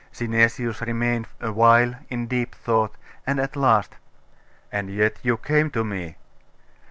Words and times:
Synesius 0.11 0.81
remained 0.81 1.27
a 1.39 1.51
while 1.51 1.93
in 2.09 2.25
deep 2.25 2.55
thought, 2.55 2.95
and 3.27 3.39
at 3.39 3.55
last 3.55 3.97
'And 4.71 4.89
yet 4.89 5.19
you 5.21 5.37
came 5.37 5.69
to 5.69 5.83
me? 5.83 6.15